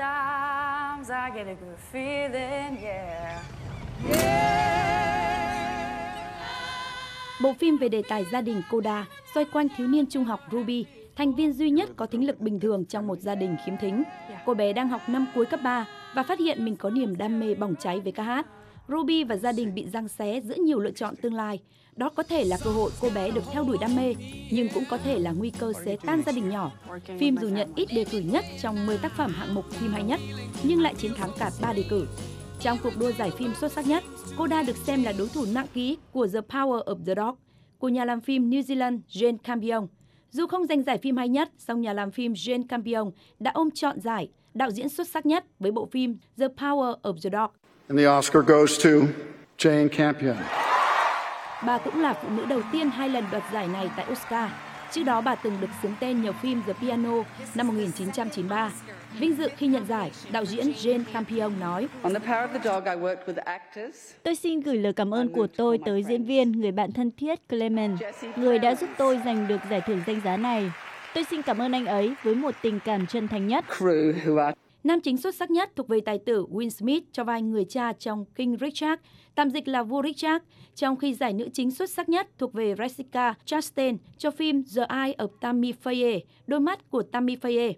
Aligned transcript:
Sometimes 0.00 1.10
I 1.10 1.30
get 1.36 1.46
a 1.46 1.54
good 1.54 1.78
feeling, 1.92 2.82
yeah. 2.82 3.42
Bộ 7.42 7.54
phim 7.58 7.76
về 7.76 7.88
đề 7.88 8.02
tài 8.08 8.24
gia 8.32 8.40
đình 8.40 8.62
Koda 8.70 9.06
xoay 9.34 9.46
quanh 9.52 9.68
thiếu 9.76 9.88
niên 9.88 10.06
trung 10.06 10.24
học 10.24 10.40
Ruby, 10.52 10.84
thành 11.16 11.34
viên 11.34 11.52
duy 11.52 11.70
nhất 11.70 11.88
có 11.96 12.06
thính 12.06 12.26
lực 12.26 12.40
bình 12.40 12.60
thường 12.60 12.84
trong 12.84 13.06
một 13.06 13.18
gia 13.18 13.34
đình 13.34 13.56
khiếm 13.66 13.76
thính. 13.76 14.02
Cô 14.46 14.54
bé 14.54 14.72
đang 14.72 14.88
học 14.88 15.00
năm 15.08 15.26
cuối 15.34 15.46
cấp 15.46 15.60
3 15.62 15.86
và 16.14 16.22
phát 16.22 16.38
hiện 16.38 16.64
mình 16.64 16.76
có 16.76 16.90
niềm 16.90 17.16
đam 17.16 17.40
mê 17.40 17.54
bỏng 17.54 17.74
cháy 17.80 18.00
với 18.00 18.12
ca 18.12 18.22
hát. 18.22 18.46
Ruby 18.90 19.24
và 19.24 19.36
gia 19.36 19.52
đình 19.52 19.74
bị 19.74 19.86
giằng 19.92 20.08
xé 20.08 20.40
giữa 20.40 20.54
nhiều 20.54 20.78
lựa 20.78 20.90
chọn 20.90 21.16
tương 21.16 21.34
lai. 21.34 21.58
Đó 21.96 22.08
có 22.08 22.22
thể 22.22 22.44
là 22.44 22.58
cơ 22.64 22.70
hội 22.70 22.90
cô 23.00 23.08
bé 23.14 23.30
được 23.30 23.44
theo 23.52 23.64
đuổi 23.64 23.76
đam 23.80 23.96
mê, 23.96 24.14
nhưng 24.50 24.68
cũng 24.74 24.84
có 24.90 24.98
thể 24.98 25.18
là 25.18 25.32
nguy 25.32 25.50
cơ 25.50 25.72
xé 25.84 25.96
tan 25.96 26.22
gia 26.26 26.32
đình 26.32 26.48
nhỏ. 26.48 26.72
Phim 27.18 27.36
dù 27.36 27.48
nhận 27.48 27.72
ít 27.76 27.88
đề 27.94 28.04
cử 28.04 28.18
nhất 28.18 28.44
trong 28.62 28.86
10 28.86 28.98
tác 28.98 29.12
phẩm 29.12 29.32
hạng 29.32 29.54
mục 29.54 29.70
phim 29.70 29.92
hay 29.92 30.02
nhất, 30.02 30.20
nhưng 30.62 30.80
lại 30.80 30.94
chiến 30.94 31.14
thắng 31.14 31.30
cả 31.38 31.50
3 31.62 31.72
đề 31.72 31.84
cử. 31.90 32.06
Trong 32.60 32.78
cuộc 32.82 32.92
đua 32.98 33.12
giải 33.12 33.30
phim 33.30 33.54
xuất 33.54 33.72
sắc 33.72 33.86
nhất, 33.86 34.04
Coda 34.38 34.62
được 34.62 34.76
xem 34.76 35.02
là 35.02 35.12
đối 35.18 35.28
thủ 35.28 35.44
nặng 35.54 35.66
ký 35.74 35.96
của 36.12 36.26
The 36.26 36.40
Power 36.40 36.84
of 36.84 37.04
the 37.06 37.14
Dog 37.16 37.34
của 37.78 37.88
nhà 37.88 38.04
làm 38.04 38.20
phim 38.20 38.50
New 38.50 38.62
Zealand 38.62 38.98
Jane 39.08 39.36
Campion. 39.38 39.86
Dù 40.30 40.46
không 40.46 40.66
giành 40.66 40.82
giải 40.82 40.98
phim 40.98 41.16
hay 41.16 41.28
nhất, 41.28 41.50
song 41.58 41.80
nhà 41.80 41.92
làm 41.92 42.10
phim 42.10 42.32
Jane 42.32 42.66
Campion 42.68 43.10
đã 43.38 43.50
ôm 43.54 43.70
chọn 43.70 44.00
giải 44.00 44.28
đạo 44.54 44.70
diễn 44.70 44.88
xuất 44.88 45.08
sắc 45.08 45.26
nhất 45.26 45.44
với 45.58 45.72
bộ 45.72 45.86
phim 45.86 46.18
The 46.38 46.46
Power 46.46 47.00
of 47.02 47.14
the 47.22 47.30
Dog. 47.32 47.50
And 47.90 47.98
the 47.98 48.18
Oscar 48.18 48.42
goes 48.42 48.84
to 48.84 48.90
Jane 49.58 49.88
Campion. 49.88 50.36
Bà 51.66 51.78
cũng 51.78 52.00
là 52.00 52.14
phụ 52.22 52.28
nữ 52.36 52.44
đầu 52.44 52.60
tiên 52.72 52.90
hai 52.90 53.08
lần 53.08 53.24
đoạt 53.32 53.42
giải 53.52 53.68
này 53.68 53.90
tại 53.96 54.06
Oscar. 54.12 54.50
Trước 54.92 55.02
đó 55.02 55.20
bà 55.20 55.34
từng 55.34 55.56
được 55.60 55.66
xướng 55.82 55.92
tên 56.00 56.22
nhờ 56.22 56.32
phim 56.42 56.62
The 56.66 56.72
Piano 56.72 57.24
năm 57.54 57.66
1993. 57.66 58.70
Vinh 59.18 59.36
dự 59.36 59.48
khi 59.56 59.66
nhận 59.66 59.86
giải, 59.86 60.10
đạo 60.32 60.44
diễn 60.44 60.66
Jane 60.66 61.04
Campion 61.12 61.60
nói, 61.60 61.88
Tôi 64.22 64.34
xin 64.34 64.60
gửi 64.60 64.76
lời 64.78 64.92
cảm 64.92 65.14
ơn 65.14 65.28
của 65.28 65.46
tôi 65.56 65.78
tới 65.84 66.04
diễn 66.08 66.24
viên, 66.24 66.52
người 66.52 66.72
bạn 66.72 66.92
thân 66.92 67.10
thiết 67.16 67.48
Clement, 67.48 67.98
người 68.36 68.58
đã 68.58 68.74
giúp 68.74 68.90
tôi 68.98 69.20
giành 69.24 69.48
được 69.48 69.60
giải 69.70 69.80
thưởng 69.86 70.02
danh 70.06 70.20
giá 70.24 70.36
này. 70.36 70.70
Tôi 71.14 71.24
xin 71.24 71.42
cảm 71.42 71.58
ơn 71.58 71.72
anh 71.72 71.86
ấy 71.86 72.14
với 72.22 72.34
một 72.34 72.54
tình 72.62 72.80
cảm 72.84 73.06
chân 73.06 73.28
thành 73.28 73.46
nhất. 73.46 73.64
Nam 74.84 75.00
chính 75.00 75.16
xuất 75.16 75.34
sắc 75.34 75.50
nhất 75.50 75.70
thuộc 75.76 75.88
về 75.88 76.00
tài 76.00 76.18
tử 76.18 76.46
Will 76.46 76.68
Smith 76.68 77.04
cho 77.12 77.24
vai 77.24 77.42
người 77.42 77.64
cha 77.64 77.92
trong 77.92 78.24
King 78.34 78.56
Richard, 78.60 79.02
tạm 79.34 79.50
dịch 79.50 79.68
là 79.68 79.82
vua 79.82 80.02
Richard, 80.02 80.44
trong 80.74 80.96
khi 80.96 81.14
giải 81.14 81.32
nữ 81.32 81.48
chính 81.52 81.70
xuất 81.70 81.90
sắc 81.90 82.08
nhất 82.08 82.28
thuộc 82.38 82.52
về 82.52 82.74
Jessica 82.74 83.34
Chastain 83.44 83.96
cho 84.18 84.30
phim 84.30 84.62
The 84.76 84.82
Eye 84.88 85.14
of 85.18 85.28
Tammy 85.40 85.72
Faye, 85.84 86.20
đôi 86.46 86.60
mắt 86.60 86.90
của 86.90 87.02
Tammy 87.02 87.36
Faye. 87.36 87.72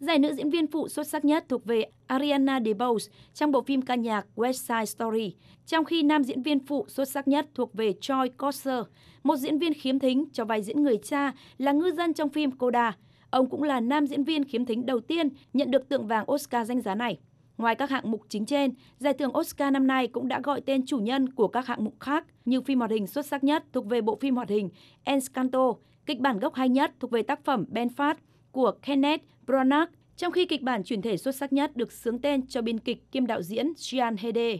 Giải 0.00 0.18
nữ 0.18 0.32
diễn 0.34 0.50
viên 0.50 0.66
phụ 0.66 0.88
xuất 0.88 1.06
sắc 1.06 1.24
nhất 1.24 1.44
thuộc 1.48 1.64
về 1.64 1.84
Ariana 2.06 2.60
DeBose 2.64 3.12
trong 3.34 3.52
bộ 3.52 3.62
phim 3.62 3.82
ca 3.82 3.94
nhạc 3.94 4.26
West 4.36 4.52
Side 4.52 4.86
Story, 4.86 5.34
trong 5.66 5.84
khi 5.84 6.02
nam 6.02 6.24
diễn 6.24 6.42
viên 6.42 6.66
phụ 6.66 6.84
xuất 6.88 7.08
sắc 7.08 7.28
nhất 7.28 7.46
thuộc 7.54 7.74
về 7.74 7.92
Troy 8.00 8.28
Kotsur, 8.36 8.86
một 9.22 9.36
diễn 9.36 9.58
viên 9.58 9.74
khiếm 9.74 9.98
thính 9.98 10.24
cho 10.32 10.44
vai 10.44 10.62
diễn 10.62 10.82
người 10.82 10.98
cha 11.02 11.32
là 11.58 11.72
ngư 11.72 11.92
dân 11.92 12.14
trong 12.14 12.28
phim 12.28 12.50
Coda. 12.50 12.96
Ông 13.30 13.50
cũng 13.50 13.62
là 13.62 13.80
nam 13.80 14.06
diễn 14.06 14.24
viên 14.24 14.44
khiếm 14.44 14.64
thính 14.64 14.86
đầu 14.86 15.00
tiên 15.00 15.28
nhận 15.52 15.70
được 15.70 15.88
tượng 15.88 16.06
vàng 16.06 16.30
Oscar 16.32 16.68
danh 16.68 16.80
giá 16.80 16.94
này. 16.94 17.18
Ngoài 17.58 17.74
các 17.74 17.90
hạng 17.90 18.10
mục 18.10 18.22
chính 18.28 18.46
trên, 18.46 18.74
giải 18.98 19.14
thưởng 19.14 19.36
Oscar 19.38 19.72
năm 19.72 19.86
nay 19.86 20.06
cũng 20.06 20.28
đã 20.28 20.40
gọi 20.40 20.60
tên 20.60 20.86
chủ 20.86 20.98
nhân 20.98 21.32
của 21.32 21.48
các 21.48 21.66
hạng 21.66 21.84
mục 21.84 22.00
khác 22.00 22.26
như 22.44 22.60
phim 22.60 22.78
hoạt 22.78 22.90
hình 22.90 23.06
xuất 23.06 23.26
sắc 23.26 23.44
nhất 23.44 23.64
thuộc 23.72 23.86
về 23.86 24.00
bộ 24.00 24.18
phim 24.20 24.36
hoạt 24.36 24.48
hình 24.48 24.68
Encanto, 25.04 25.72
kịch 26.06 26.20
bản 26.20 26.38
gốc 26.38 26.54
hay 26.54 26.68
nhất 26.68 26.92
thuộc 27.00 27.10
về 27.10 27.22
tác 27.22 27.44
phẩm 27.44 27.64
Belfast 27.72 28.14
của 28.52 28.72
Kenneth 28.82 29.24
Branagh, 29.46 29.90
trong 30.16 30.32
khi 30.32 30.46
kịch 30.46 30.62
bản 30.62 30.84
chuyển 30.84 31.02
thể 31.02 31.16
xuất 31.16 31.34
sắc 31.34 31.52
nhất 31.52 31.76
được 31.76 31.92
sướng 31.92 32.18
tên 32.18 32.46
cho 32.46 32.62
biên 32.62 32.80
kịch 32.80 33.12
kiêm 33.12 33.26
đạo 33.26 33.42
diễn 33.42 33.72
Jean 33.72 34.16
Hede. 34.18 34.58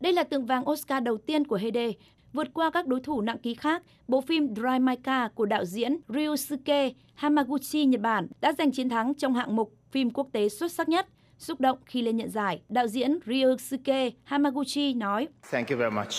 Đây 0.00 0.12
là 0.12 0.24
tượng 0.24 0.46
vàng 0.46 0.70
Oscar 0.70 1.02
đầu 1.02 1.16
tiên 1.16 1.44
của 1.44 1.56
Hede, 1.56 1.92
vượt 2.34 2.54
qua 2.54 2.70
các 2.70 2.86
đối 2.86 3.00
thủ 3.00 3.20
nặng 3.20 3.38
ký 3.38 3.54
khác. 3.54 3.82
Bộ 4.08 4.20
phim 4.20 4.54
Dry 4.54 4.78
Maika 4.80 5.28
của 5.34 5.46
đạo 5.46 5.64
diễn 5.64 5.96
Ryusuke 6.08 6.92
Hamaguchi 7.14 7.84
Nhật 7.84 8.00
Bản 8.00 8.28
đã 8.40 8.52
giành 8.52 8.72
chiến 8.72 8.88
thắng 8.88 9.14
trong 9.14 9.34
hạng 9.34 9.56
mục 9.56 9.74
phim 9.90 10.10
quốc 10.10 10.28
tế 10.32 10.48
xuất 10.48 10.72
sắc 10.72 10.88
nhất. 10.88 11.06
Xúc 11.38 11.60
động 11.60 11.78
khi 11.86 12.02
lên 12.02 12.16
nhận 12.16 12.30
giải, 12.30 12.62
đạo 12.68 12.86
diễn 12.86 13.18
Ryusuke 13.26 14.10
Hamaguchi 14.24 14.94
nói: 14.94 15.28
Thank 15.50 15.68
you 15.70 15.78
very 15.78 15.94
much. 15.96 16.14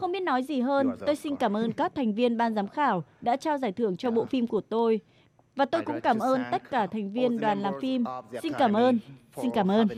Không 0.00 0.12
biết 0.12 0.22
nói 0.22 0.42
gì 0.42 0.60
hơn, 0.60 0.90
tôi 1.06 1.16
xin 1.16 1.36
cảm 1.36 1.56
ơn 1.56 1.72
các 1.72 1.94
thành 1.94 2.14
viên 2.14 2.36
ban 2.36 2.54
giám 2.54 2.68
khảo 2.68 3.04
đã 3.20 3.36
trao 3.36 3.58
giải 3.58 3.72
thưởng 3.72 3.96
cho 3.96 4.10
bộ 4.10 4.24
phim 4.24 4.46
của 4.46 4.60
tôi. 4.60 5.00
Và 5.56 5.64
tôi 5.64 5.82
cũng 5.82 6.00
cảm 6.00 6.18
ơn 6.18 6.42
tất 6.50 6.70
cả 6.70 6.86
thành 6.86 7.12
viên 7.12 7.40
đoàn 7.40 7.62
làm 7.62 7.74
phim. 7.80 8.04
Xin 8.42 8.52
cảm 8.58 8.72
ơn, 8.72 8.98
xin 9.42 9.50
cảm 9.54 9.70
ơn. 9.70 9.88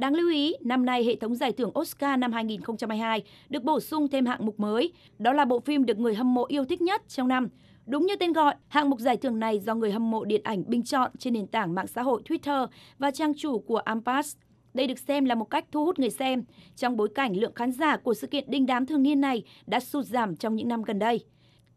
Đáng 0.00 0.14
lưu 0.14 0.30
ý, 0.30 0.54
năm 0.60 0.84
nay 0.84 1.04
hệ 1.04 1.16
thống 1.16 1.34
giải 1.34 1.52
thưởng 1.52 1.70
Oscar 1.78 2.18
năm 2.18 2.32
2022 2.32 3.22
được 3.48 3.62
bổ 3.62 3.80
sung 3.80 4.08
thêm 4.08 4.26
hạng 4.26 4.46
mục 4.46 4.60
mới, 4.60 4.92
đó 5.18 5.32
là 5.32 5.44
bộ 5.44 5.60
phim 5.60 5.86
được 5.86 5.98
người 5.98 6.14
hâm 6.14 6.34
mộ 6.34 6.46
yêu 6.48 6.64
thích 6.64 6.80
nhất 6.82 7.02
trong 7.08 7.28
năm. 7.28 7.48
Đúng 7.86 8.06
như 8.06 8.16
tên 8.16 8.32
gọi, 8.32 8.54
hạng 8.68 8.90
mục 8.90 9.00
giải 9.00 9.16
thưởng 9.16 9.38
này 9.38 9.58
do 9.58 9.74
người 9.74 9.92
hâm 9.92 10.10
mộ 10.10 10.24
điện 10.24 10.40
ảnh 10.44 10.62
bình 10.66 10.82
chọn 10.82 11.10
trên 11.18 11.32
nền 11.32 11.46
tảng 11.46 11.74
mạng 11.74 11.86
xã 11.86 12.02
hội 12.02 12.22
Twitter 12.28 12.66
và 12.98 13.10
trang 13.10 13.32
chủ 13.36 13.58
của 13.58 13.76
Ampass. 13.76 14.36
Đây 14.74 14.86
được 14.86 14.98
xem 14.98 15.24
là 15.24 15.34
một 15.34 15.50
cách 15.50 15.64
thu 15.72 15.84
hút 15.84 15.98
người 15.98 16.10
xem, 16.10 16.44
trong 16.76 16.96
bối 16.96 17.08
cảnh 17.14 17.36
lượng 17.36 17.54
khán 17.54 17.72
giả 17.72 17.96
của 17.96 18.14
sự 18.14 18.26
kiện 18.26 18.50
đình 18.50 18.66
đám 18.66 18.86
thường 18.86 19.02
niên 19.02 19.20
này 19.20 19.42
đã 19.66 19.80
sụt 19.80 20.06
giảm 20.06 20.36
trong 20.36 20.56
những 20.56 20.68
năm 20.68 20.82
gần 20.82 20.98
đây. 20.98 21.20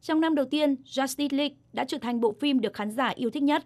Trong 0.02 0.22
năm 0.22 0.36
đầu 0.36 0.46
tiên, 0.46 0.76
Justice 0.86 1.38
League 1.38 1.56
đã 1.74 1.86
trở 1.86 1.98
thành 1.98 2.22
bộ 2.22 2.34
phim 2.40 2.62
được 2.62 2.74
khán 2.74 2.92
giả 2.92 3.08
yêu 3.08 3.30
thích 3.30 3.44
nhất. 3.44 3.66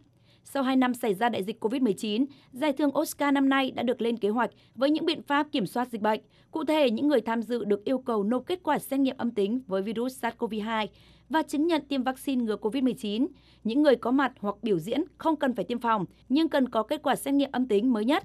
Sau 0.53 0.63
2 0.63 0.75
năm 0.75 0.93
xảy 0.93 1.13
ra 1.13 1.29
đại 1.29 1.43
dịch 1.43 1.63
COVID-19, 1.63 2.25
giải 2.51 2.73
thưởng 2.73 2.97
Oscar 2.97 3.33
năm 3.33 3.49
nay 3.49 3.71
đã 3.71 3.83
được 3.83 4.01
lên 4.01 4.17
kế 4.17 4.29
hoạch 4.29 4.49
với 4.75 4.89
những 4.89 5.05
biện 5.05 5.21
pháp 5.21 5.47
kiểm 5.51 5.65
soát 5.65 5.89
dịch 5.91 6.01
bệnh. 6.01 6.21
Cụ 6.51 6.63
thể, 6.63 6.91
những 6.91 7.07
người 7.07 7.21
tham 7.21 7.41
dự 7.41 7.65
được 7.65 7.83
yêu 7.83 7.97
cầu 7.97 8.23
nộp 8.23 8.45
kết 8.45 8.59
quả 8.63 8.79
xét 8.79 8.99
nghiệm 8.99 9.17
âm 9.17 9.31
tính 9.31 9.61
với 9.67 9.81
virus 9.81 10.23
SARS-CoV-2 10.23 10.87
và 11.29 11.41
chứng 11.41 11.67
nhận 11.67 11.81
tiêm 11.89 12.03
vaccine 12.03 12.43
ngừa 12.43 12.55
COVID-19. 12.55 13.27
Những 13.63 13.81
người 13.81 13.95
có 13.95 14.11
mặt 14.11 14.31
hoặc 14.39 14.55
biểu 14.61 14.79
diễn 14.79 15.03
không 15.17 15.35
cần 15.35 15.55
phải 15.55 15.65
tiêm 15.65 15.79
phòng, 15.79 16.05
nhưng 16.29 16.49
cần 16.49 16.69
có 16.69 16.83
kết 16.83 17.03
quả 17.03 17.15
xét 17.15 17.33
nghiệm 17.33 17.51
âm 17.51 17.67
tính 17.67 17.93
mới 17.93 18.05
nhất. 18.05 18.23